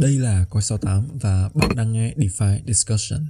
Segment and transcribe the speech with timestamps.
[0.00, 3.20] Đây là Coi 68 và bạn đang nghe DeFi Discussion.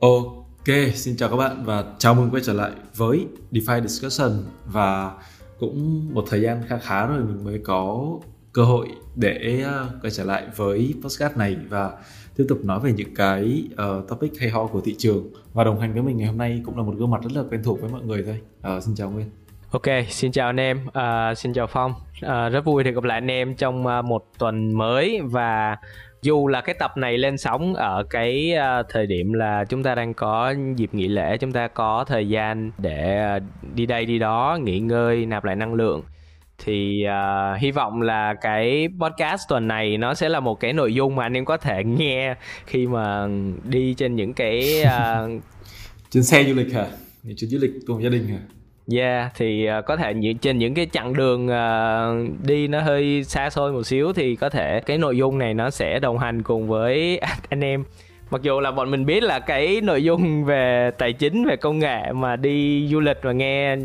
[0.00, 5.12] Ok, xin chào các bạn và chào mừng quay trở lại với DeFi Discussion và
[5.58, 8.18] cũng một thời gian khá khá rồi mình mới có
[8.52, 11.92] cơ hội để ờ, quay trở lại với podcast này và
[12.36, 15.80] tiếp tục nói về những cái uh, topic hay ho của thị trường và đồng
[15.80, 17.80] hành với mình ngày hôm nay cũng là một gương mặt rất là quen thuộc
[17.80, 18.40] với mọi người thôi.
[18.76, 19.30] Uh, xin chào Nguyên.
[19.70, 21.92] Ok, xin chào anh em, uh, xin chào Phong.
[22.26, 25.76] Uh, rất vui được gặp lại anh em trong uh, một tuần mới và
[26.22, 29.94] dù là cái tập này lên sóng ở cái uh, thời điểm là chúng ta
[29.94, 33.42] đang có dịp nghỉ lễ, chúng ta có thời gian để uh,
[33.74, 36.02] đi đây đi đó, nghỉ ngơi, nạp lại năng lượng
[36.58, 40.94] thì uh, hy vọng là cái podcast tuần này nó sẽ là một cái nội
[40.94, 42.34] dung mà anh em có thể nghe
[42.66, 43.28] khi mà
[43.64, 45.42] đi trên những cái uh...
[46.10, 46.86] trên xe du lịch hả?
[47.36, 48.38] Chuyến du lịch cùng gia đình hả?
[48.92, 53.24] Yeah, thì uh, có thể những trên những cái chặng đường uh, đi nó hơi
[53.24, 56.42] xa xôi một xíu thì có thể cái nội dung này nó sẽ đồng hành
[56.42, 57.84] cùng với anh em
[58.30, 61.78] mặc dù là bọn mình biết là cái nội dung về tài chính về công
[61.78, 63.76] nghệ mà đi du lịch và nghe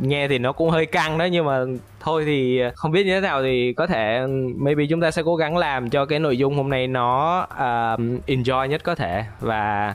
[0.00, 1.64] nghe thì nó cũng hơi căng đó nhưng mà
[2.00, 5.36] thôi thì không biết như thế nào thì có thể maybe chúng ta sẽ cố
[5.36, 9.94] gắng làm cho cái nội dung hôm nay nó uh, enjoy nhất có thể và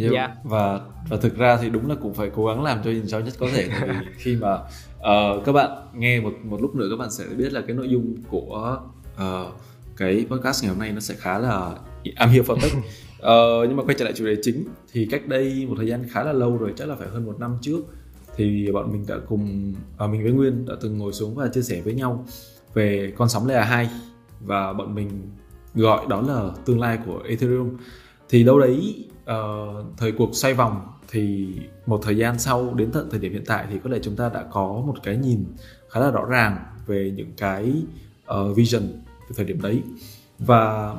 [0.00, 0.12] yeah.
[0.12, 0.30] yeah.
[0.44, 3.34] và và thực ra thì đúng là cũng phải cố gắng làm cho enjoy nhất
[3.38, 4.54] có thể vì khi mà
[4.98, 7.88] uh, các bạn nghe một một lúc nữa các bạn sẽ biết là cái nội
[7.88, 8.78] dung của
[9.14, 9.54] uh,
[9.96, 11.70] cái podcast ngày hôm nay nó sẽ khá là
[12.16, 12.72] am hiểu phân tích
[13.18, 16.06] Ờ, nhưng mà quay trở lại chủ đề chính thì cách đây một thời gian
[16.10, 17.80] khá là lâu rồi chắc là phải hơn một năm trước
[18.36, 21.62] thì bọn mình đã cùng à, mình với Nguyên đã từng ngồi xuống và chia
[21.62, 22.26] sẻ với nhau
[22.74, 23.90] về con sóng layer 2
[24.40, 25.10] và bọn mình
[25.74, 27.76] gọi đó là tương lai của Ethereum.
[28.28, 31.48] Thì đâu đấy uh, thời cuộc xoay vòng thì
[31.86, 34.28] một thời gian sau đến tận thời điểm hiện tại thì có lẽ chúng ta
[34.28, 35.44] đã có một cái nhìn
[35.88, 37.72] khá là rõ ràng về những cái
[38.32, 38.82] uh, vision
[39.28, 39.82] từ thời điểm đấy.
[40.38, 40.94] Và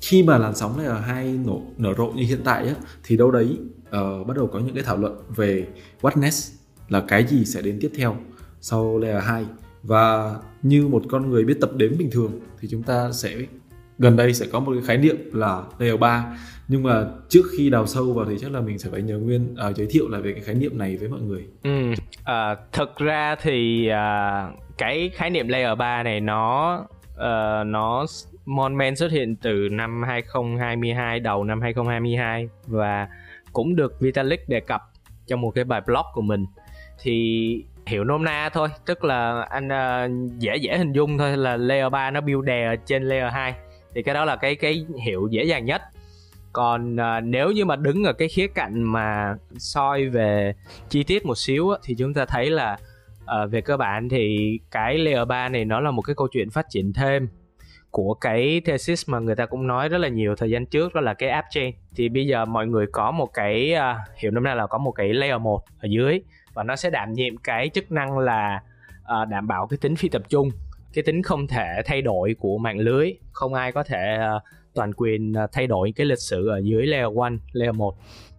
[0.00, 3.16] khi mà làn sóng này ở hai nổ nở rộ như hiện tại á, thì
[3.16, 5.66] đâu đấy uh, bắt đầu có những cái thảo luận về
[6.00, 6.52] what next
[6.88, 8.16] là cái gì sẽ đến tiếp theo
[8.60, 9.46] sau layer 2
[9.82, 13.36] và như một con người biết tập đếm bình thường thì chúng ta sẽ
[13.98, 16.38] gần đây sẽ có một cái khái niệm là layer 3
[16.68, 19.56] nhưng mà trước khi đào sâu vào thì chắc là mình sẽ phải nhờ Nguyên
[19.68, 21.46] uh, giới thiệu lại về cái khái niệm này với mọi người.
[21.62, 21.92] Ừ,
[22.24, 26.78] à, thực ra thì uh, cái khái niệm layer 3 này nó
[27.14, 28.06] uh, nó
[28.48, 33.08] Monman xuất hiện từ năm 2022 đầu năm 2022 và
[33.52, 34.80] cũng được Vitalik đề cập
[35.26, 36.46] trong một cái bài blog của mình.
[37.02, 41.56] Thì hiểu nôm na thôi tức là anh uh, dễ dễ hình dung thôi là
[41.56, 43.54] layer 3 nó build đè ở trên layer 2
[43.94, 45.82] thì cái đó là cái cái hiệu dễ dàng nhất.
[46.52, 50.54] Còn uh, nếu như mà đứng ở cái khía cạnh mà soi về
[50.88, 52.78] chi tiết một xíu á, thì chúng ta thấy là
[53.22, 54.36] uh, về cơ bản thì
[54.70, 57.28] cái layer 3 này nó là một cái câu chuyện phát triển thêm
[57.90, 61.00] của cái thesis mà người ta cũng nói rất là nhiều thời gian trước đó
[61.00, 61.74] là cái app chain.
[61.96, 64.92] Thì bây giờ mọi người có một cái uh, hiểu nôm na là có một
[64.92, 66.20] cái layer 1 ở dưới
[66.54, 68.62] và nó sẽ đảm nhiệm cái chức năng là
[69.00, 70.50] uh, đảm bảo cái tính phi tập trung
[70.92, 73.12] cái tính không thể thay đổi của mạng lưới.
[73.32, 74.42] Không ai có thể uh,
[74.74, 77.96] toàn quyền uh, thay đổi cái lịch sử ở dưới layer 1, layer 1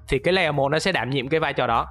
[0.07, 1.87] thì cái layer 1 nó sẽ đảm nhiệm cái vai trò đó.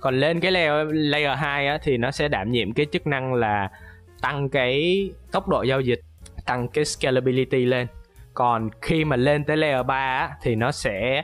[0.00, 3.34] Còn lên cái layer layer 2 á, thì nó sẽ đảm nhiệm cái chức năng
[3.34, 3.70] là
[4.22, 6.00] tăng cái tốc độ giao dịch
[6.46, 7.86] tăng cái scalability lên.
[8.34, 11.22] Còn khi mà lên tới layer 3 á, thì nó sẽ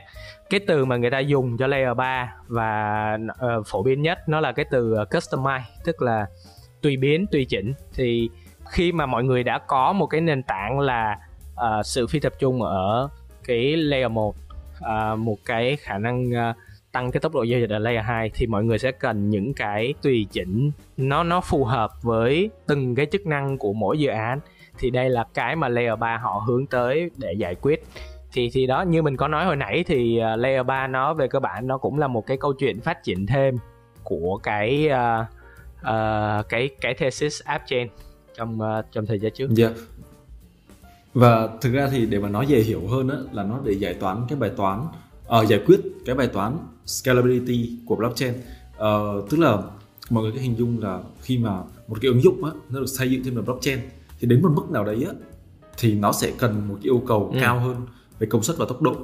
[0.49, 4.39] cái từ mà người ta dùng cho layer 3 và uh, phổ biến nhất nó
[4.39, 6.25] là cái từ ờ, customize tức là
[6.81, 7.73] tùy biến tùy chỉnh.
[7.93, 8.29] Thì
[8.71, 11.19] khi mà mọi người đã có một cái nền tảng là
[11.53, 13.09] uh, sự phi tập trung ở
[13.43, 14.35] cái layer 1
[14.79, 16.55] uh, một cái khả năng uh,
[16.91, 19.53] tăng cái tốc độ giao dịch ở layer 2 thì mọi người sẽ cần những
[19.53, 20.71] cái tùy chỉnh.
[20.97, 24.39] Nó nó phù hợp với từng cái chức năng của mỗi dự án
[24.79, 27.83] thì đây là cái mà layer 3 họ hướng tới để giải quyết
[28.31, 31.27] thì thì đó như mình có nói hồi nãy thì uh, layer 3 nó về
[31.27, 33.57] cơ bản nó cũng là một cái câu chuyện phát triển thêm
[34.03, 35.25] của cái uh,
[35.81, 37.87] uh, cái cái thesis app chain
[38.37, 39.49] trong uh, trong thời gian trước.
[39.57, 39.71] Yeah.
[41.13, 43.93] Và thực ra thì để mà nói dễ hiểu hơn á là nó để giải
[43.93, 44.87] toán cái bài toán
[45.39, 48.33] uh, giải quyết cái bài toán scalability của blockchain.
[48.33, 49.57] Uh, tức là
[50.09, 52.85] mọi người cái hình dung là khi mà một cái ứng dụng á nó được
[52.87, 53.79] xây dựng trên một blockchain
[54.19, 55.13] thì đến một mức nào đấy á
[55.77, 57.39] thì nó sẽ cần một cái yêu cầu ừ.
[57.41, 57.75] cao hơn
[58.19, 58.95] về công suất và tốc độ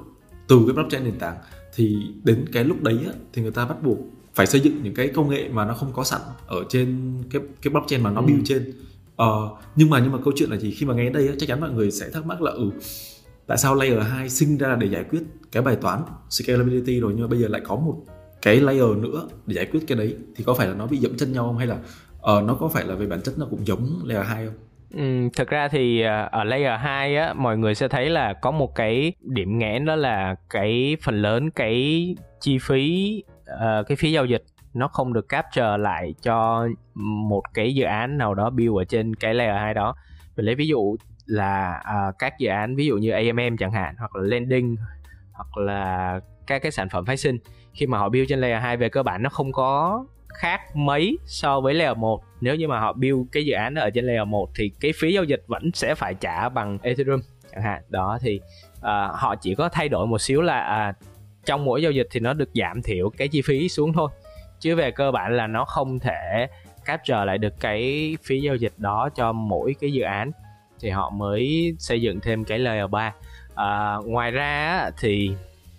[0.48, 1.38] từ cái blockchain nền tảng
[1.76, 3.98] thì đến cái lúc đấy á, thì người ta bắt buộc
[4.34, 7.42] phải xây dựng những cái công nghệ mà nó không có sẵn ở trên cái
[7.62, 8.26] cái blockchain mà nó ừ.
[8.26, 8.74] build trên
[9.16, 11.50] ờ, nhưng mà nhưng mà câu chuyện là gì khi mà nghe đây á, chắc
[11.50, 12.72] chắn mọi người sẽ thắc mắc là ừ
[13.48, 17.22] tại sao layer 2 sinh ra để giải quyết cái bài toán scalability rồi nhưng
[17.22, 18.04] mà bây giờ lại có một
[18.42, 21.18] cái layer nữa để giải quyết cái đấy thì có phải là nó bị dẫm
[21.18, 23.68] chân nhau không hay là uh, nó có phải là về bản chất nó cũng
[23.68, 24.56] giống layer 2 không?
[24.96, 28.52] Ừ, thực ra thì ờ, ở layer 2 á mọi người sẽ thấy là có
[28.52, 34.12] một cái điểm nghẽn đó là cái phần lớn cái chi phí uh, cái phí
[34.12, 34.44] giao dịch
[34.74, 39.16] nó không được capture lại cho một cái dự án nào đó build ở trên
[39.16, 39.96] cái layer 2 đó.
[40.36, 40.96] Mình lấy ví dụ
[41.26, 44.76] là uh, các dự án ví dụ như AMM chẳng hạn hoặc là lending
[45.34, 47.38] hoặc là các cái sản phẩm phái sinh
[47.74, 50.06] khi mà họ build trên layer 2 về cơ bản nó không có
[50.38, 53.82] khác mấy so với layer 1 nếu như mà họ build cái dự án đó
[53.82, 57.22] ở trên layer 1 thì cái phí giao dịch vẫn sẽ phải trả bằng Ethereum
[57.52, 57.82] chẳng hạn.
[57.90, 58.40] Đó thì
[58.78, 58.82] uh,
[59.14, 61.06] họ chỉ có thay đổi một xíu là uh,
[61.46, 64.10] trong mỗi giao dịch thì nó được giảm thiểu cái chi phí xuống thôi.
[64.60, 66.48] Chứ về cơ bản là nó không thể
[66.86, 70.32] capture lại được cái phí giao dịch đó cho mỗi cái dự án.
[70.80, 73.14] Thì họ mới xây dựng thêm cái layer 3
[73.56, 75.32] à, ngoài ra thì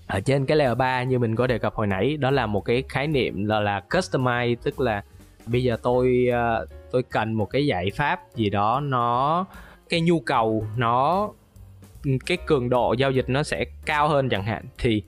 [0.06, 2.61] ở trên cái layer 3 như mình có đề cập hồi nãy, đó là một
[2.61, 5.03] cái khái niệm là là customize, tức là
[5.47, 9.44] bây giờ tôi ờ, tôi cần một cái giải pháp gì đó, nó,
[9.88, 11.29] cái nhu cầu, nó,
[12.26, 14.64] cái cường độ giao dịch nó sẽ cao hơn chẳng hạn.
[14.79, 15.03] Thì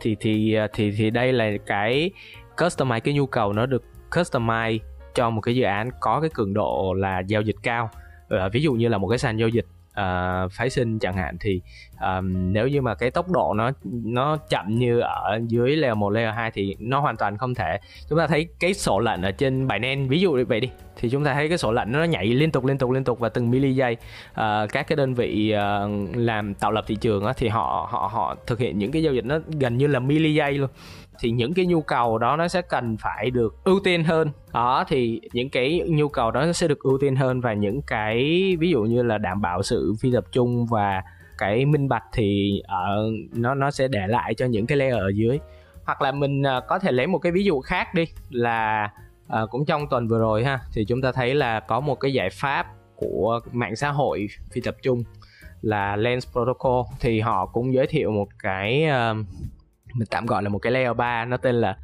[0.00, 2.10] thì thì ờ, thì thì đây là cái
[2.56, 4.78] customize, cái nhu cầu nó được customize
[5.14, 7.90] cho một cái dự án có cái cường độ là giao dịch cao.
[8.28, 9.66] Ờ, ví dụ như là một cái sàn giao dịch
[10.00, 11.60] uh, phái sinh chẳng hạn thì
[12.00, 13.70] um, nếu như mà cái tốc độ nó
[14.04, 17.78] nó chậm như ở dưới layer 1, layer 2 thì nó hoàn toàn không thể.
[18.08, 21.10] Chúng ta thấy cái sổ lệnh ở trên Binance ví dụ như vậy đi thì
[21.10, 23.28] chúng ta thấy cái sổ lệnh nó nhảy liên tục liên tục liên tục và
[23.28, 27.24] từng mili giây uh, à, các cái đơn vị uh, làm tạo lập thị trường
[27.24, 29.98] á, thì họ họ họ thực hiện những cái giao dịch nó gần như là
[29.98, 30.70] mili giây luôn
[31.18, 34.30] thì những cái nhu cầu đó nó sẽ cần phải được ưu tiên hơn.
[34.52, 38.16] Đó thì những cái nhu cầu đó sẽ được ưu tiên hơn và những cái
[38.58, 41.02] ví dụ như là đảm bảo sự phi tập trung và
[41.38, 45.08] cái minh bạch thì ở nó nó sẽ để lại cho những cái layer ở
[45.14, 45.38] dưới.
[45.84, 48.90] Hoặc là mình ờ, có thể lấy một cái ví dụ khác đi là
[49.28, 52.12] à, cũng trong tuần vừa rồi ha thì chúng ta thấy là có một cái
[52.12, 52.66] giải pháp
[52.96, 55.04] của mạng xã hội phi tập trung
[55.62, 59.26] là Lens Protocol thì họ cũng giới thiệu một cái uh,
[59.94, 61.76] mình tạm gọi là một cái layer 3 nó tên là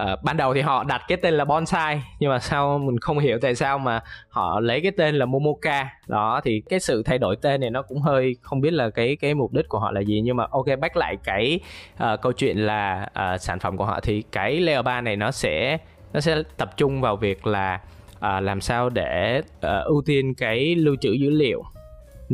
[0.00, 3.18] Uh, ban đầu thì họ đặt cái tên là bonsai nhưng mà sau mình không
[3.18, 5.88] hiểu tại sao mà họ lấy cái tên là momoka.
[6.06, 9.16] Đó thì cái sự thay đổi tên này nó cũng hơi không biết là cái
[9.16, 11.60] cái mục đích của họ là gì nhưng mà ok back lại cái
[11.94, 15.30] uh, câu chuyện là uh, sản phẩm của họ thì cái layer 3 này nó
[15.30, 15.78] sẽ
[16.12, 17.80] nó sẽ tập trung vào việc là
[18.16, 21.64] uh, làm sao để uh, ưu tiên cái lưu trữ dữ liệu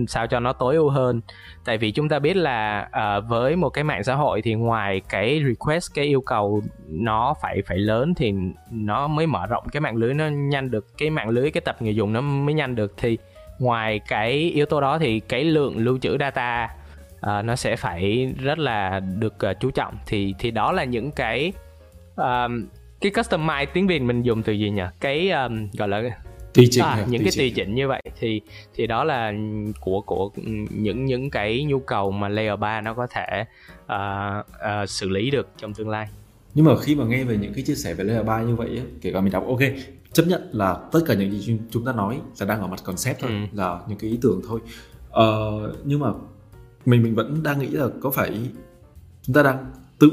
[0.06, 1.20] sao cho nó tối ưu hơn.
[1.64, 5.00] Tại vì chúng ta biết là uh, với một cái mạng xã hội thì ngoài
[5.08, 8.34] cái request cái yêu cầu nó phải phải lớn thì
[8.70, 11.76] nó mới mở rộng cái mạng lưới nó nhanh được cái mạng lưới cái tập
[11.80, 12.94] người dùng nó mới nhanh được.
[12.96, 13.18] Thì
[13.58, 16.70] ngoài cái yếu tố đó thì cái lượng lưu trữ data
[17.16, 19.94] uh, nó sẽ phải rất là được uh, chú trọng.
[20.06, 21.52] Thì thì đó là những cái
[22.20, 22.50] uh,
[23.00, 24.82] cái customize tiếng việt mình dùng từ gì nhỉ?
[25.00, 26.02] Cái um, gọi là
[26.54, 28.40] tùy chỉnh à, những cái tùy chỉnh như vậy thì
[28.74, 29.32] thì đó là
[29.80, 30.30] của của
[30.70, 33.44] những những cái nhu cầu mà layer 3 nó có thể
[33.84, 34.46] uh,
[34.82, 36.08] uh, xử lý được trong tương lai.
[36.54, 38.68] Nhưng mà khi mà nghe về những cái chia sẻ về layer 3 như vậy
[38.68, 39.60] ấy, kể cả mình đọc ok
[40.12, 43.20] chấp nhận là tất cả những gì chúng ta nói là đang ở mặt concept
[43.20, 43.56] thôi ừ.
[43.58, 44.60] là những cái ý tưởng thôi.
[45.08, 46.08] Uh, nhưng mà
[46.86, 48.30] mình mình vẫn đang nghĩ là có phải
[49.22, 49.66] chúng ta đang
[49.98, 50.08] tự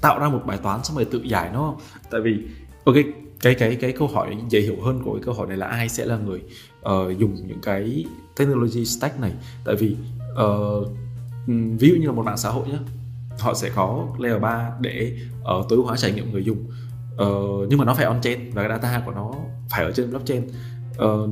[0.00, 1.76] tạo ra một bài toán xong rồi tự giải nó không?
[2.10, 2.38] Tại vì
[2.84, 2.94] ok
[3.42, 5.88] cái cái cái câu hỏi dễ hiểu hơn của cái câu hỏi này là ai
[5.88, 6.42] sẽ là người
[6.80, 8.04] uh, dùng những cái
[8.36, 9.32] technology stack này?
[9.64, 9.96] Tại vì
[10.32, 10.88] uh,
[11.78, 12.78] ví dụ như là một mạng xã hội nhé
[13.38, 16.58] họ sẽ có layer 3 để uh, tối ưu hóa trải nghiệm người dùng.
[17.14, 19.34] Uh, nhưng mà nó phải on chain và cái data của nó
[19.70, 20.42] phải ở trên blockchain.
[21.04, 21.30] Uh,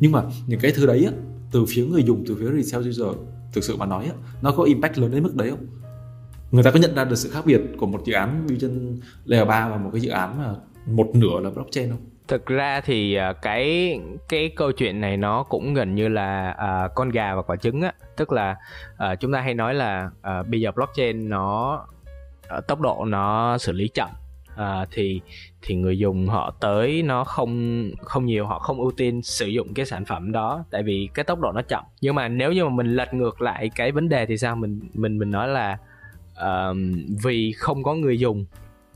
[0.00, 1.12] nhưng mà những cái thứ đấy á,
[1.50, 3.16] từ phía người dùng từ phía retail user
[3.52, 4.12] thực sự mà nói á,
[4.42, 5.66] nó có impact lớn đến mức đấy không?
[6.50, 9.00] Người ta có nhận ra được sự khác biệt của một dự án build trên
[9.24, 10.54] layer 3 và một cái dự án mà
[10.86, 12.00] một nửa là blockchain không?
[12.28, 16.56] Thực ra thì à, cái cái câu chuyện này nó cũng gần như là
[16.86, 18.56] uh, con gà và quả trứng á, tức là
[18.94, 21.78] uh, chúng ta hay nói là uh, bây giờ blockchain nó
[22.58, 24.08] uh, tốc độ nó xử lý chậm.
[24.54, 25.20] Uh, thì
[25.62, 29.74] thì người dùng họ tới nó không không nhiều họ không ưu tiên sử dụng
[29.74, 31.84] cái sản phẩm đó tại vì cái tốc độ nó chậm.
[32.00, 34.56] Nhưng mà nếu như mà mình lật ngược lại cái vấn đề thì sao?
[34.56, 35.78] Mình mình mình nói là
[36.32, 36.76] uh,
[37.24, 38.44] vì không có người dùng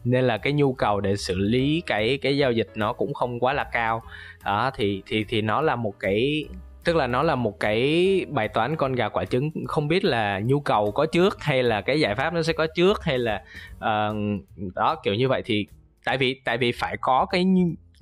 [0.04, 3.40] nên là cái nhu cầu để xử lý cái cái giao dịch nó cũng không
[3.40, 4.02] quá là cao.
[4.44, 6.44] Đó thì thì thì nó là một cái
[6.84, 9.50] tức là nó là một cái bài toán con gà quả trứng.
[9.66, 12.66] Không biết là nhu cầu có trước hay là cái giải pháp nó sẽ có
[12.74, 13.42] trước hay là
[13.76, 14.16] uh,
[14.74, 15.42] đó kiểu như vậy.
[15.44, 15.66] Thì
[16.04, 17.44] tại vì tại vì phải có cái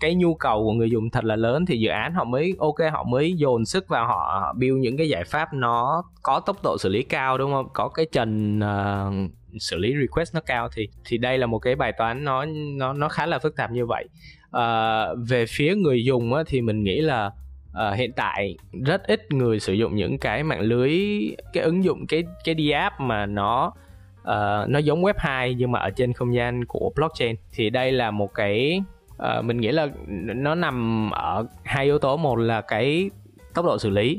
[0.01, 2.93] cái nhu cầu của người dùng thật là lớn thì dự án họ mới ok
[2.93, 6.79] họ mới dồn sức vào họ, build những cái giải pháp nó có tốc độ
[6.79, 7.69] xử lý cao đúng không?
[7.73, 11.75] Có cái trần uh, xử lý request nó cao thì thì đây là một cái
[11.75, 12.45] bài toán nó
[12.77, 14.09] nó nó khá là phức tạp như vậy.
[14.57, 17.31] Uh, về phía người dùng á, thì mình nghĩ là
[17.71, 20.99] uh, hiện tại rất ít người sử dụng những cái mạng lưới
[21.53, 23.73] cái ứng dụng cái cái đi app mà nó
[24.21, 27.37] uh, nó giống web 2 nhưng mà ở trên không gian của blockchain.
[27.53, 28.83] Thì đây là một cái
[29.17, 29.89] uh, mình nghĩ là
[30.35, 32.17] nó nằm ở hai yếu tố.
[32.17, 33.11] Một là cái
[33.55, 34.19] tốc độ xử lý.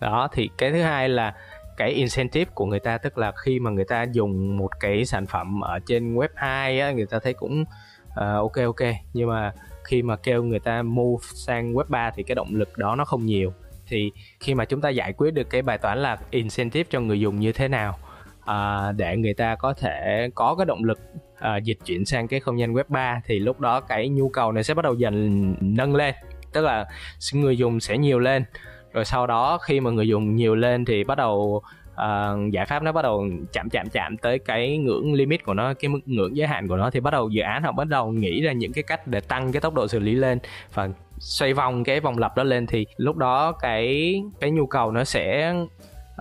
[0.00, 1.34] Đó thì cái thứ hai là
[1.76, 5.26] cái incentive của người ta tức là khi mà người ta dùng một cái sản
[5.26, 7.64] phẩm ở trên web 2 á, người ta thấy cũng
[8.12, 8.88] uh, ok ok.
[9.12, 9.52] Nhưng mà
[9.84, 13.04] khi mà kêu người ta move sang web 3 thì cái động lực đó nó
[13.04, 13.52] không nhiều.
[13.86, 17.20] Thì khi mà chúng ta giải quyết được cái bài toán là incentive cho người
[17.20, 17.98] dùng như thế nào
[18.42, 21.00] uh, để người ta có thể có cái động lực
[21.38, 24.52] uh, dịch chuyển sang cái không gian web 3 thì lúc đó cái nhu cầu
[24.52, 26.14] này sẽ bắt đầu dần nâng lên.
[26.52, 26.86] Tức là
[27.32, 28.44] người dùng sẽ nhiều lên
[28.92, 32.82] rồi sau đó khi mà người dùng nhiều lên thì bắt đầu uh, giải pháp
[32.82, 36.36] nó bắt đầu chạm chạm chạm tới cái ngưỡng limit của nó cái mức ngưỡng
[36.36, 38.72] giới hạn của nó thì bắt đầu dự án họ bắt đầu nghĩ ra những
[38.72, 40.38] cái cách để tăng cái tốc độ xử lý lên
[40.74, 44.92] và xoay vòng cái vòng lặp đó lên thì lúc đó cái cái nhu cầu
[44.92, 45.54] nó sẽ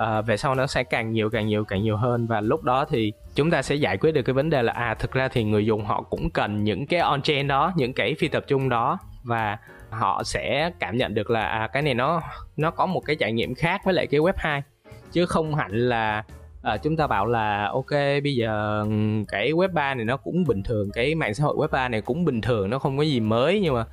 [0.02, 2.28] uh, về sau nó sẽ càng nhiều càng nhiều càng nhiều hơn.
[2.28, 4.94] Và lúc đó thì chúng ta sẽ giải quyết được cái vấn đề là à
[4.94, 8.16] thực ra thì người dùng họ cũng cần những cái on chain đó những cái
[8.20, 8.98] phi tập trung đó.
[9.24, 9.58] Và
[9.92, 12.22] họ sẽ cảm nhận được là à, cái này nó
[12.58, 14.64] nó có một cái trải nghiệm khác với lại cái web 2
[15.12, 16.24] chứ không hẳn là
[16.64, 17.92] à, chúng ta bảo là ok
[18.24, 18.86] bây giờ
[19.28, 22.02] cái web 3 này nó cũng bình thường cái mạng xã hội web 3 này
[22.02, 23.86] cũng bình thường nó không có gì mới nhưng mà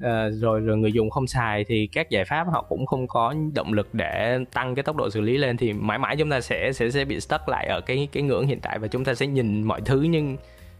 [0.00, 3.34] à, rồi rồi người dùng không xài thì các giải pháp họ cũng không có
[3.54, 5.56] động lực để tăng cái tốc độ xử lý lên.
[5.56, 8.46] Thì mãi mãi chúng ta sẽ sẽ sẽ bị stuck lại ở cái cái ngưỡng
[8.46, 10.36] hiện tại và chúng ta sẽ nhìn mọi thứ nhưng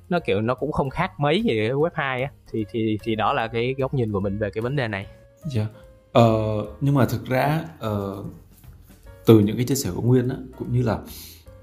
[0.08, 3.32] nó kiểu nó cũng không khác mấy gì web 2 á thì thì thì đó
[3.32, 5.06] là cái góc nhìn của mình về cái vấn đề này.
[5.44, 5.60] Dạ.
[5.60, 5.72] Yeah.
[6.12, 8.26] Ờ, nhưng mà thực ra uh,
[9.26, 10.98] từ những cái chia sẻ của Nguyên á, cũng như là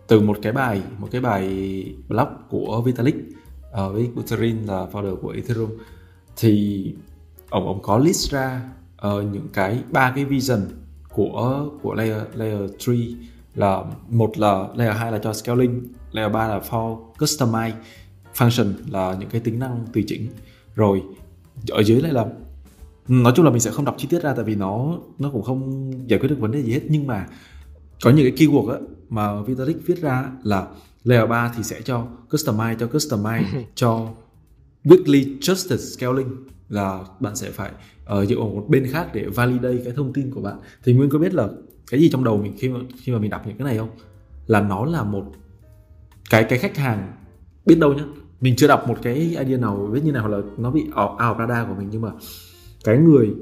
[0.07, 1.47] từ một cái bài một cái bài
[2.07, 5.69] blog của Vitalik uh, với Buterin là founder của Ethereum
[6.35, 6.95] thì
[7.50, 8.62] ông ông có list ra
[9.07, 10.62] uh, những cái ba cái vision
[11.09, 12.93] của của layer layer 3
[13.55, 17.71] là một là layer 2 là cho scaling, layer 3 là for customize
[18.35, 20.27] function là những cái tính năng tùy chỉnh.
[20.75, 21.01] Rồi
[21.69, 22.25] ở dưới lại là
[23.07, 25.41] nói chung là mình sẽ không đọc chi tiết ra tại vì nó nó cũng
[25.41, 26.81] không giải quyết được vấn đề gì hết.
[26.89, 27.27] Nhưng mà
[28.03, 28.77] có những cái keyword á,
[29.09, 30.67] mà Vitalik viết ra là
[31.03, 34.09] layer 3 thì sẽ cho customize cho customize cho
[34.83, 36.27] weekly trusted scaling
[36.69, 37.71] là bạn sẽ phải
[38.19, 40.57] uh, dựa vào một bên khác để validate cái thông tin của bạn.
[40.83, 41.47] Thì nguyên có biết là
[41.91, 43.89] cái gì trong đầu mình khi mà khi mà mình đọc những cái này không?
[44.47, 45.25] Là nó là một
[46.29, 47.13] cái cái khách hàng
[47.65, 48.03] biết đâu nhá
[48.43, 51.19] mình chưa đọc một cái idea nào biết như nào hoặc là nó bị out
[51.19, 52.12] of radar của mình nhưng mà
[52.83, 53.33] cái người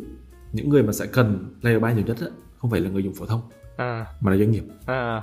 [0.54, 2.28] những người mà sẽ cần layer 3 nhiều nhất á,
[2.58, 3.42] không phải là người dùng phổ thông
[3.78, 4.06] à.
[4.22, 5.22] mà là doanh nghiệp à.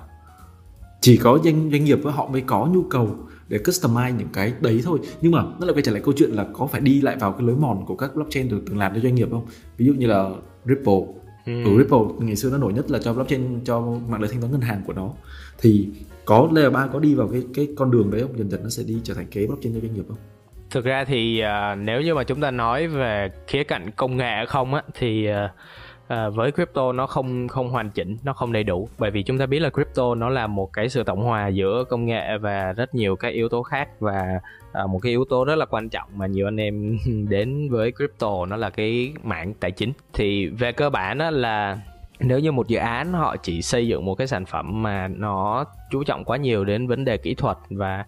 [1.01, 3.17] chỉ có doanh doanh nghiệp với họ mới có nhu cầu
[3.49, 6.31] để customize những cái đấy thôi nhưng mà nó lại quay trở lại câu chuyện
[6.31, 8.95] là có phải đi lại vào cái lối mòn của các blockchain được từng làm
[8.95, 10.31] cho doanh nghiệp không ví dụ như là
[10.65, 11.01] Ripple
[11.47, 11.65] ừ.
[11.65, 14.53] ừ Ripple ngày xưa nó nổi nhất là cho blockchain cho mạng lưới thanh toán
[14.53, 15.11] ngân hàng của nó
[15.61, 15.89] thì
[16.29, 18.39] có layer 3 có đi vào cái cái con đường đấy không?
[18.39, 20.17] Dần dần nó sẽ đi trở thành kế blockchain cho doanh nghiệp không?
[20.71, 24.47] Thực ra thì uh, nếu như mà chúng ta nói về khía cạnh công nghệ
[24.47, 28.89] không á thì uh, với crypto nó không không hoàn chỉnh nó không đầy đủ.
[28.99, 31.85] Bởi vì chúng ta biết là crypto nó là một cái sự tổng hòa giữa
[31.89, 34.41] công nghệ và rất nhiều các yếu tố khác và
[34.85, 37.93] uh, một cái yếu tố rất là quan trọng mà nhiều anh em đến với
[37.93, 39.93] crypto nó là cái mạng tài chính.
[40.13, 41.79] Thì về cơ bản á, là
[42.21, 45.65] nếu như một dự án họ chỉ xây dựng một cái sản phẩm mà nó
[45.91, 48.05] chú trọng quá nhiều đến vấn đề kỹ thuật và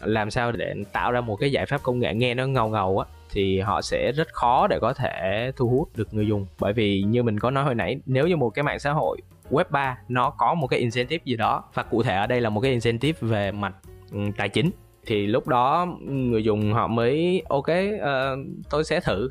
[0.00, 2.98] làm sao để tạo ra một cái giải pháp công nghệ nghe nó ngầu ngầu
[2.98, 6.46] á thì họ sẽ rất khó để có thể thu hút được người dùng.
[6.60, 9.18] Bởi vì như mình có nói hồi nãy nếu như một cái mạng xã hội
[9.50, 12.50] web 3 nó có một cái incentive gì đó và cụ thể ở đây là
[12.50, 13.74] một cái incentive về mặt
[14.12, 14.70] ừ, tài chính
[15.06, 19.30] thì lúc đó người dùng họ mới ok uh, tôi sẽ thử.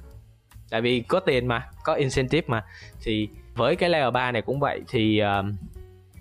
[0.70, 2.64] Tại vì có tiền mà có incentive mà
[3.04, 5.46] thì với cái layer 3 này cũng vậy thì uh,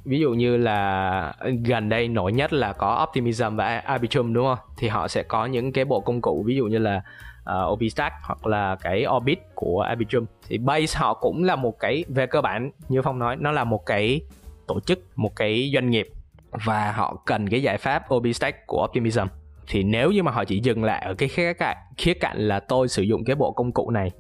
[0.05, 1.35] ví dụ như là
[1.65, 4.59] gần đây nổi nhất là có Optimism và Arbitrum đúng không?
[4.77, 7.03] Thì họ sẽ có những cái bộ công cụ ví dụ như là
[7.45, 10.25] ờ, uh, OBStack hoặc là cái Orbit của Arbitrum.
[10.49, 13.65] Thì Base họ cũng là một cái về cơ bản như Phong nói nó là
[13.65, 14.21] một cái
[14.67, 16.09] tổ chức một cái doanh nghiệp
[16.51, 19.27] và họ cần cái giải pháp OBStack của Optimism.
[19.69, 22.61] Thì nếu như mà họ chỉ dừng lại ở cái khía cạnh khía cạnh là
[22.61, 24.11] tôi sử dụng cái bộ công cụ này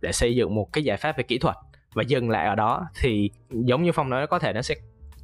[0.00, 1.56] để xây dựng một cái giải pháp về kỹ thuật
[1.94, 4.74] và dừng lại ở đó thì giống như phong nói có thể nó sẽ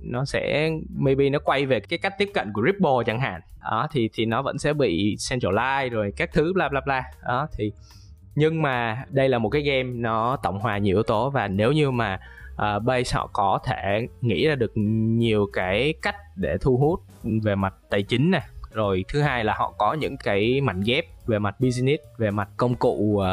[0.01, 3.41] nó sẽ maybe nó quay về cái cách tiếp cận của Ripple chẳng hạn.
[3.63, 7.05] Đó thì thì nó vẫn sẽ bị centralized rồi các thứ bla bla bla.
[7.27, 7.73] Đó thì
[8.35, 11.73] nhưng mà đây là một cái game nó tổng hòa nhiều yếu tố và nếu
[11.73, 12.21] như mà
[12.53, 17.01] uh, base họ có thể nghĩ ra được nhiều cái cách để thu hút
[17.43, 18.41] về mặt tài chính nè
[18.77, 22.49] rồi thứ hai là họ có những cái mảnh ghép về mặt business về mặt
[22.57, 23.25] công cụ uh,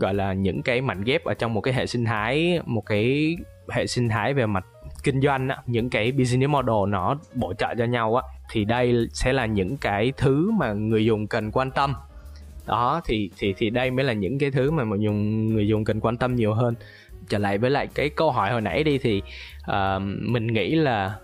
[0.00, 3.36] gọi là những cái mảnh ghép ở trong một cái hệ sinh thái một cái
[3.68, 4.66] hệ sinh thái về mặt
[5.02, 9.08] kinh doanh á, những cái business model nó bổ trợ cho nhau á thì đây
[9.12, 11.94] sẽ là những cái thứ mà người dùng cần quan tâm.
[12.66, 15.84] Đó thì thì thì đây mới là những cái thứ mà mà dùng người dùng
[15.84, 16.74] cần quan tâm nhiều hơn.
[17.28, 19.22] Trở lại với lại cái câu hỏi hồi nãy đi thì
[19.70, 21.14] uh, mình nghĩ là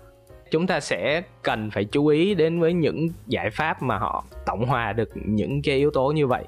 [0.51, 4.65] chúng ta sẽ cần phải chú ý đến với những giải pháp mà họ tổng
[4.65, 6.45] hòa được những cái yếu tố như vậy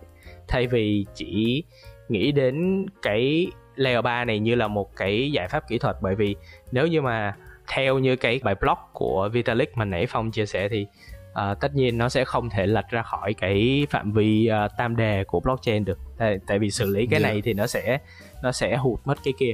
[0.48, 1.63] thay vì chỉ
[2.10, 6.16] nghĩ đến cái layer 3 này như là một cái giải pháp kỹ thuật bởi
[6.16, 6.36] vì
[6.72, 7.36] nếu như mà
[7.68, 10.86] theo như cái bài blog của Vitalik mà nãy Phong chia sẻ thì
[11.32, 14.96] uh, tất nhiên nó sẽ không thể lật ra khỏi cái phạm vi uh, tam
[14.96, 17.34] đề của blockchain được tại, tại vì xử lý cái yeah.
[17.34, 18.00] này thì nó sẽ
[18.44, 19.54] nó sẽ hụt mất cái kia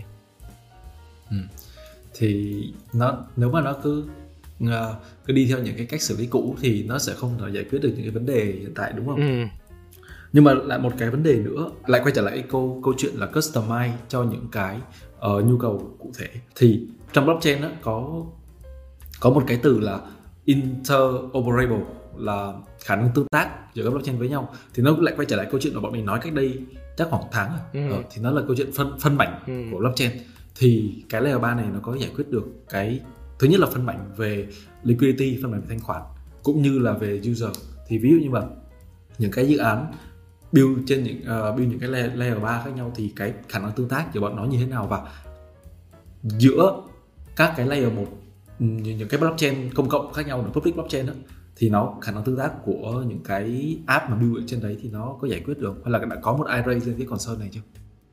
[1.30, 1.38] ừ.
[2.14, 4.08] thì nó nếu mà nó cứ
[5.25, 7.63] cứ đi theo những cái cách xử lý cũ thì nó sẽ không thể giải
[7.63, 9.15] quyết được những cái vấn đề hiện tại đúng không?
[9.15, 9.45] Ừ.
[10.33, 13.15] Nhưng mà lại một cái vấn đề nữa lại quay trở lại câu câu chuyện
[13.15, 14.79] là customize cho những cái
[15.17, 18.24] uh, nhu cầu cụ thể thì trong blockchain đó có
[19.19, 20.00] có một cái từ là
[20.45, 21.83] interoperable
[22.17, 25.36] là khả năng tương tác giữa các blockchain với nhau thì nó lại quay trở
[25.36, 26.60] lại câu chuyện mà bọn mình nói cách đây
[26.98, 27.91] chắc khoảng tháng rồi ừ.
[27.91, 29.63] ờ, thì nó là câu chuyện phân phân mảnh ừ.
[29.72, 30.12] của blockchain
[30.55, 33.00] thì cái layer 3 này nó có giải quyết được cái
[33.40, 34.48] thứ nhất là phân mảnh về
[34.84, 36.02] liquidity phân mảnh về thanh khoản
[36.44, 37.50] cũng như là về user
[37.88, 38.42] thì ví dụ như mà
[39.18, 39.92] những cái dự án
[40.52, 43.60] build trên những uh, build những cái layer, layer 3 khác nhau thì cái khả
[43.60, 45.02] năng tương tác giữa bọn nó như thế nào và
[46.22, 46.82] giữa
[47.36, 48.08] các cái layer một
[48.60, 51.13] những cái blockchain công cộng khác nhau là public blockchain đó
[51.56, 54.78] thì nó khả năng tương tác của những cái app mà build ở trên đấy
[54.84, 57.40] thì nó có giải quyết được hay là đã có một array lên cái concern
[57.40, 57.62] này chưa?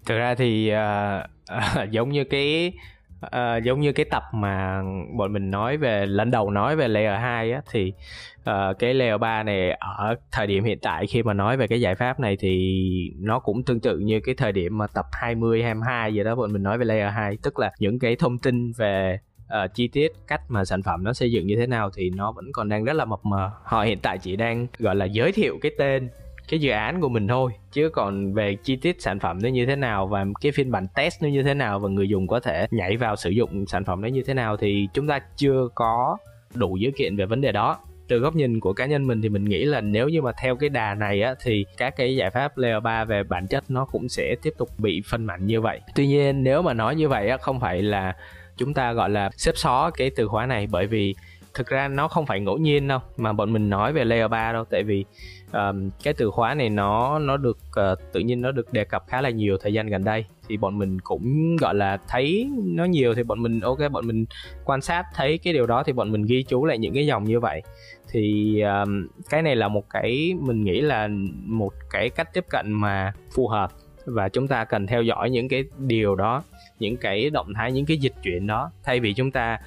[0.07, 2.73] Thực ra thì uh, uh, giống như cái
[3.21, 4.83] à, giống như cái tập mà
[5.17, 7.93] bọn mình nói về lần đầu nói về layer 2 á thì
[8.41, 11.81] uh, cái layer 3 này ở thời điểm hiện tại khi mà nói về cái
[11.81, 15.62] giải pháp này thì nó cũng tương tự như cái thời điểm mà tập 20
[15.62, 18.73] 22 gì đó bọn mình nói về layer 2 tức là những cái thông tin
[18.73, 22.11] về uh, chi tiết cách mà sản phẩm nó xây dựng như thế nào thì
[22.11, 23.51] nó vẫn còn đang rất là mập mờ.
[23.64, 26.09] Họ hiện tại chỉ đang gọi là giới thiệu cái tên
[26.51, 29.67] cái dự án của mình thôi, chứ còn về chi tiết sản phẩm nó như
[29.67, 32.41] thế nào và cái phiên bản test nó như thế nào và người dùng có
[32.41, 35.69] thể nhảy vào sử dụng sản phẩm nó như thế nào thì chúng ta chưa
[35.75, 36.17] có
[36.55, 39.29] đủ dữ kiện về vấn đề đó từ góc nhìn của cá nhân mình thì
[39.29, 42.31] mình nghĩ là nếu như mà theo cái đà này á, thì các cái giải
[42.31, 45.61] pháp layer 3 về bản chất nó cũng sẽ tiếp tục bị phân mảnh như
[45.61, 45.81] vậy.
[45.95, 48.17] Tuy nhiên, nếu mà nói như vậy á, không phải là
[48.57, 51.15] chúng ta gọi là xếp xó cái từ khóa này, bởi vì
[51.55, 54.53] thực ra nó không phải ngẫu nhiên đâu mà bọn mình nói về layer 3
[54.53, 54.65] đâu.
[54.65, 55.05] Tại vì
[55.53, 59.05] um, cái từ khóa này nó nó được uh, tự nhiên nó được đề cập
[59.09, 60.25] khá là nhiều thời gian gần đây.
[60.49, 64.25] Thì bọn mình cũng gọi là thấy nó nhiều thì bọn mình ok bọn mình
[64.65, 67.25] quan sát thấy cái điều đó thì bọn mình ghi chú lại những cái dòng
[67.25, 67.63] như vậy.
[68.09, 71.09] Thì um, cái này là một cái mình nghĩ là
[71.45, 73.73] một cái cách tiếp cận mà phù hợp
[74.05, 76.43] và chúng ta cần theo dõi những cái điều đó
[76.79, 78.71] những cái động thái những cái dịch chuyển đó.
[78.85, 79.59] Thay vì chúng ta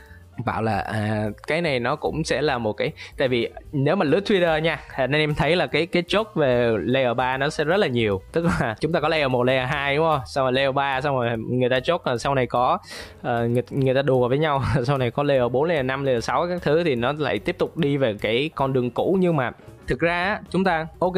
[0.45, 4.05] bảo là à, cái này nó cũng sẽ là một cái tại vì nếu mà
[4.05, 7.63] lướt Twitter nha nên em thấy là cái cái chốt về layer 3 nó sẽ
[7.63, 8.21] rất là nhiều.
[8.31, 10.21] Tức là chúng ta có layer 1, layer 2 đúng không?
[10.25, 12.77] Xong rồi layer 3 xong rồi người ta chốt là sau này có
[13.19, 16.23] uh, người, người ta đùa với nhau sau này có layer 4, layer 5, layer
[16.23, 19.17] 6 các thứ thì nó lại tiếp tục đi về cái con đường cũ.
[19.19, 19.51] Nhưng mà
[19.87, 21.15] thực ra chúng ta ok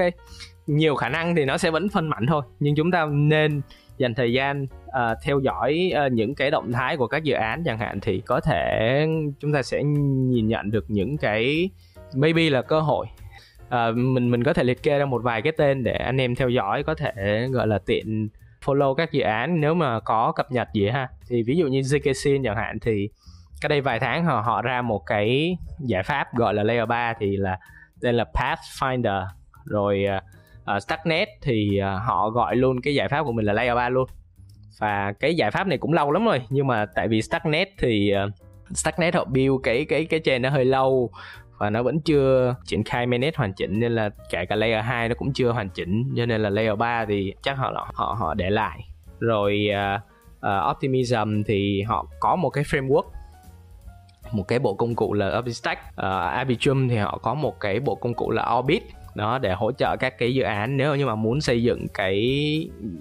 [0.67, 2.41] nhiều khả năng thì nó sẽ vẫn phân mạnh thôi.
[2.59, 3.61] Nhưng chúng ta nên
[3.97, 7.63] dành thời gian uh, theo dõi uh, những cái động thái của các dự án
[7.63, 9.07] chẳng hạn thì có thể
[9.39, 11.69] chúng ta sẽ nhìn nhận được những cái
[12.15, 13.05] maybe là cơ hội.
[13.67, 16.35] Uh, mình mình có thể liệt kê ra một vài cái tên để anh em
[16.35, 18.29] theo dõi có thể gọi là tiện
[18.65, 21.09] follow các dự án nếu mà có cập nhật gì ha.
[21.29, 23.09] Thì ví dụ như zksin chẳng hạn thì
[23.61, 27.13] cái đây vài tháng họ họ ra một cái giải pháp gọi là layer 3
[27.19, 27.59] thì là
[28.01, 29.25] tên là Pathfinder.
[29.65, 30.05] Rồi
[30.75, 33.89] uh, Stacknet thì uh, họ gọi luôn cái giải pháp của mình là layer 3
[33.89, 34.09] luôn
[34.79, 38.09] và cái giải pháp này cũng lâu lắm rồi nhưng mà tại vì Stacknet thì
[38.09, 41.09] ờ, uh, Stacknet họ build cái cái cái chain nó hơi lâu
[41.57, 45.09] và nó vẫn chưa triển khai mainnet hoàn chỉnh nên là kể cả layer 2
[45.09, 48.33] nó cũng chưa hoàn chỉnh cho nên là layer 3 thì chắc họ họ họ
[48.33, 48.79] để lại.
[49.19, 50.01] Rồi uh,
[50.37, 53.03] uh, Optimism thì họ có một cái framework
[54.31, 57.95] một cái bộ công cụ là OptiStack uh, Arbitrum thì họ có một cái bộ
[57.95, 58.83] công cụ là Orbit
[59.15, 60.77] đó để hỗ trợ các cái dự án.
[60.77, 62.19] Nếu như mà muốn xây dựng cái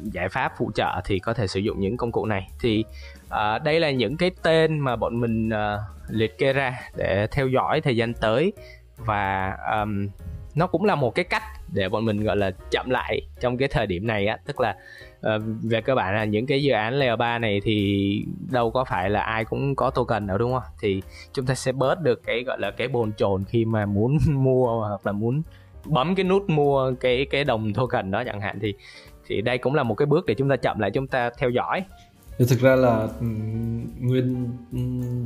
[0.03, 2.49] giải pháp phụ trợ thì có thể sử dụng những công cụ này.
[2.61, 2.85] Thì
[3.27, 7.49] uh, đây là những cái tên mà bọn mình uh, liệt kê ra để theo
[7.49, 8.53] dõi thời gian tới.
[8.97, 10.09] Và um,
[10.55, 13.69] nó cũng là một cái cách để bọn mình gọi là chậm lại trong cái
[13.69, 14.39] thời điểm này á.
[14.47, 14.77] Tức là
[15.19, 18.85] uh, về cơ bản là những cái dự án layer 3 này thì đâu có
[18.85, 20.63] phải là ai cũng có token đâu đúng không?
[20.81, 24.19] Thì chúng ta sẽ bớt được cái gọi là cái bồn chồn khi mà muốn
[24.31, 25.43] mua hoặc là muốn
[25.87, 28.75] bấm cái nút mua cái cái đồng token đó chẳng hạn thì
[29.27, 31.51] thì đây cũng là một cái bước để chúng ta chậm lại chúng ta theo
[31.51, 31.85] dõi.
[32.39, 33.09] Thì thực ra là
[34.01, 34.49] nguyên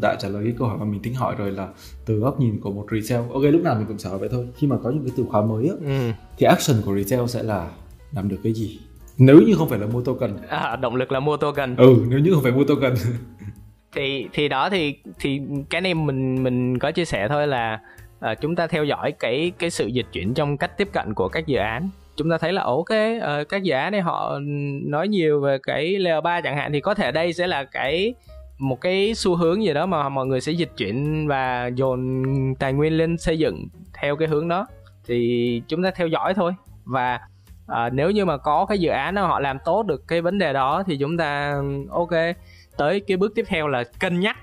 [0.03, 1.69] đã trả lời cái câu hỏi mà mình tính hỏi rồi là
[2.07, 4.67] từ góc nhìn của một retail ok lúc nào mình cũng sợ vậy thôi khi
[4.67, 6.13] mà có những cái từ khóa mới á ừ.
[6.39, 7.71] thì action của retail sẽ là
[8.13, 8.81] làm được cái gì?
[9.19, 10.37] Nếu như không phải là mua token.
[10.49, 11.77] À, động lực là mua token.
[11.77, 12.95] Ừ nếu như không phải mua token.
[13.93, 15.41] Thì thì đó thì thì
[15.71, 17.81] cái này mình mình có chia sẻ thôi là
[18.21, 21.29] à, chúng ta theo dõi cái cái sự dịch chuyển trong cách tiếp cận của
[21.29, 21.89] các dự án.
[22.17, 24.39] Chúng ta thấy là ok uh, các dự án này họ
[24.85, 28.15] nói nhiều về cái layer 3 chẳng hạn thì có thể đây sẽ là cái
[28.59, 32.23] một cái xu hướng gì đó mà mọi người sẽ dịch chuyển và dồn
[32.59, 34.67] tài nguyên lên xây dựng theo cái hướng đó.
[35.07, 36.53] Thì chúng ta theo dõi thôi.
[36.85, 37.21] Và
[37.67, 40.39] à, nếu như mà có cái dự án nào họ làm tốt được cái vấn
[40.39, 42.11] đề đó thì chúng ta ok.
[42.77, 44.37] Tới cái bước tiếp theo là cân nhắc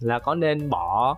[0.00, 1.16] là có nên bỏ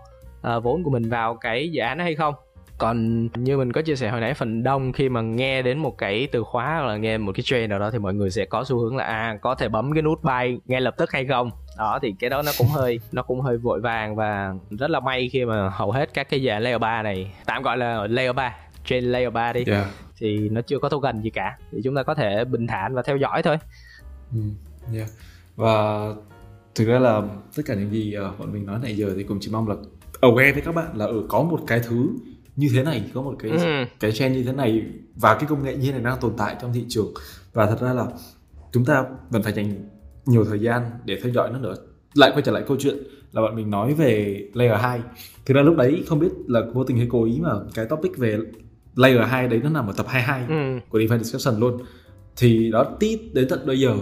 [0.56, 2.34] uh, vốn của mình vào cái dự án hay không
[2.78, 5.98] còn như mình có chia sẻ hồi nãy phần đông khi mà nghe đến một
[5.98, 8.44] cái từ khóa hoặc là nghe một cái trend nào đó thì mọi người sẽ
[8.44, 11.26] có xu hướng là à có thể bấm cái nút buy ngay lập tức hay
[11.26, 14.90] không đó thì cái đó nó cũng hơi nó cũng hơi vội vàng và rất
[14.90, 18.06] là may khi mà hầu hết các cái dạng layer 3 này tạm gọi là
[18.06, 19.86] layer 3 trên layer 3 đi yeah.
[20.18, 23.02] thì nó chưa có token gì cả thì chúng ta có thể bình thản và
[23.02, 23.56] theo dõi thôi
[24.32, 24.40] ừ,
[24.94, 25.08] yeah.
[25.56, 26.06] và
[26.74, 27.22] thực ra là
[27.56, 29.74] tất cả những gì uh, bọn mình nói nãy giờ thì cũng chỉ mong là
[30.20, 32.08] aware với các bạn là ở ừ, có một cái thứ
[32.56, 33.84] như thế này có một cái ừ.
[34.00, 34.82] cái trend như thế này
[35.14, 37.14] và cái công nghệ như thế này đang tồn tại trong thị trường
[37.52, 38.06] và thật ra là
[38.72, 39.88] chúng ta vẫn phải dành
[40.26, 41.74] nhiều thời gian để theo dõi nó nữa
[42.14, 42.96] lại quay trở lại câu chuyện
[43.32, 45.00] là bọn mình nói về layer 2
[45.46, 48.16] thực ra lúc đấy không biết là vô tình hay cố ý mà cái topic
[48.16, 48.38] về
[48.96, 50.80] layer 2 đấy nó nằm ở tập 22 ừ.
[50.88, 51.78] của DeFi Discussion luôn
[52.36, 53.96] thì đó tít đến tận bây giờ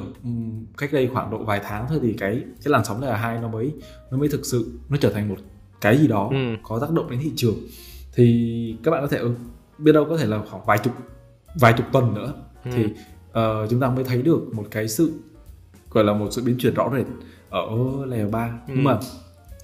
[0.77, 3.49] cách đây khoảng độ vài tháng thôi thì cái cái làn sóng layer 2 nó
[3.49, 3.73] mới
[4.11, 5.37] nó mới thực sự nó trở thành một
[5.85, 6.57] cái gì đó ừ.
[6.63, 7.55] có tác động đến thị trường
[8.13, 9.35] thì các bạn có thể ừ,
[9.79, 10.93] biết đâu có thể là khoảng vài chục
[11.55, 12.33] vài chục tuần nữa
[12.65, 12.71] ừ.
[12.75, 15.13] thì uh, chúng ta mới thấy được một cái sự
[15.91, 17.07] gọi là một sự biến chuyển rõ rệt
[17.51, 17.67] ở
[18.07, 18.75] layer 3 ừ.
[18.75, 18.99] nhưng mà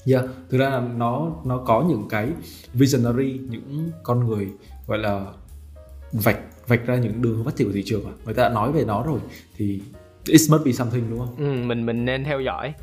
[0.07, 2.29] yeah, thực ra là nó nó có những cái
[2.75, 4.49] visionary những con người
[4.87, 5.27] gọi là
[6.13, 8.73] vạch vạch ra những đường phát triển của thị trường mà người ta đã nói
[8.73, 9.21] về nó rồi
[9.57, 9.81] thì
[10.27, 11.37] it must be something đúng không?
[11.39, 12.75] Ừ, mình mình nên theo dõi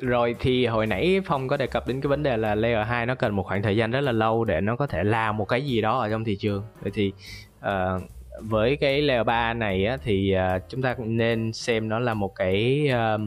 [0.00, 3.06] rồi thì hồi nãy phong có đề cập đến cái vấn đề là layer 2
[3.06, 5.44] nó cần một khoảng thời gian rất là lâu để nó có thể làm một
[5.44, 6.62] cái gì đó ở trong thị trường.
[6.82, 7.12] Vậy thì
[7.58, 8.02] uh,
[8.42, 12.14] với cái layer 3 này á, thì uh, chúng ta cũng nên xem nó là
[12.14, 13.20] một cái uh,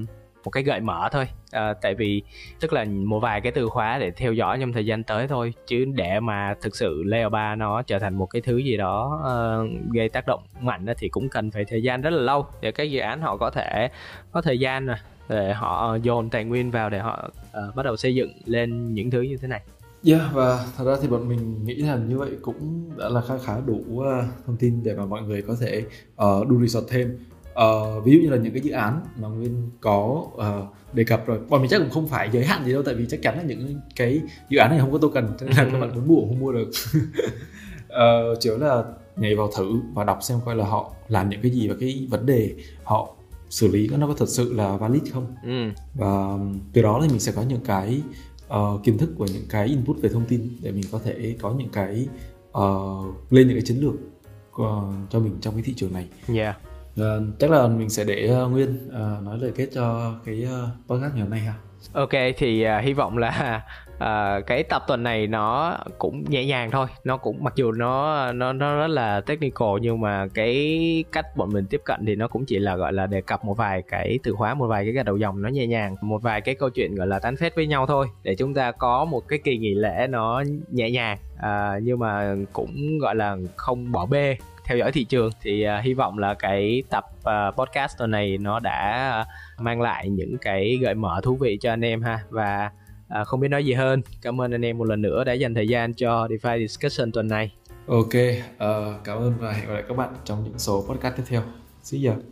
[0.44, 2.22] một cái gợi mở thôi à, tại vì
[2.60, 5.54] tức là một vài cái từ khóa để theo dõi trong thời gian tới thôi
[5.68, 9.22] chứ để mà thực sự layer 3 nó trở thành một cái thứ gì đó
[9.22, 12.72] uh, gây tác động mạnh thì cũng cần phải thời gian rất là lâu để
[12.72, 13.90] các dự án họ có thể
[14.32, 14.98] có thời gian rồi
[15.30, 17.30] để họ dồn tài nguyên vào để họ
[17.68, 19.62] uh, bắt đầu xây dựng lên những thứ như thế này.
[20.06, 23.34] Yeah và thật ra thì bọn mình nghĩ là như vậy cũng đã là khá
[23.46, 24.06] khá đủ uh,
[24.46, 25.86] thông tin để mà mọi người có thể
[26.24, 27.18] uh, đu research thêm.
[27.52, 31.26] Uh, ví dụ như là những cái dự án mà nguyên có uh, đề cập
[31.26, 33.38] rồi bọn mình chắc cũng không phải giới hạn gì đâu tại vì chắc chắn
[33.38, 36.08] là những cái dự án này không có token cho nên là các bạn muốn
[36.08, 36.70] mua không mua được
[37.88, 38.84] uh, chỉ là
[39.16, 42.08] nhảy vào thử và đọc xem coi là họ làm những cái gì và cái
[42.10, 43.16] vấn đề họ
[43.50, 45.82] xử lý nó có thật sự là valid không ừ.
[45.94, 46.38] và
[46.74, 48.02] từ đó thì mình sẽ có những cái
[48.48, 51.54] uh, kiến thức của những cái input về thông tin để mình có thể có
[51.58, 52.08] những cái
[52.58, 53.94] uh, lên những cái chiến lược
[54.62, 56.08] uh, cho mình trong cái thị trường này.
[56.28, 56.56] Yeah.
[57.00, 57.06] Uh,
[57.40, 61.14] chắc là mình sẽ để uh, Nguyên uh, nói lời kết cho cái uh, podcast
[61.14, 61.54] ngày hôm nay ha.
[61.94, 63.62] Ok thì uh, hy vọng là
[63.96, 66.88] uh, cái tập tuần này nó cũng nhẹ nhàng thôi.
[67.04, 71.50] Nó cũng mặc dù nó nó nó rất là technical nhưng mà cái cách bọn
[71.54, 74.20] mình tiếp cận thì nó cũng chỉ là gọi là đề cập một vài cái
[74.24, 76.70] từ khóa một vài cái gạch đầu dòng nó nhẹ nhàng một vài cái câu
[76.70, 79.58] chuyện gọi là tán phét với nhau thôi để chúng ta có một cái kỳ
[79.58, 81.18] nghỉ lễ nó nhẹ nhàng.
[81.36, 85.30] Uh, nhưng mà cũng gọi là không bỏ bê theo dõi thị trường.
[85.42, 89.26] Thì uh, hy vọng là cái tập uh, podcast tuần này nó đã
[89.58, 92.20] uh, mang lại những cái gợi mở thú vị cho anh em ha.
[92.30, 92.72] Và
[93.22, 94.02] uh, không biết nói gì hơn.
[94.22, 97.28] Cảm ơn anh em một lần nữa đã dành thời gian cho DeFi discussion tuần
[97.28, 97.52] này.
[97.88, 101.24] Ok uh, cảm ơn và hẹn gặp lại các bạn trong những số podcast tiếp
[101.28, 101.42] theo.
[101.84, 102.31] See ya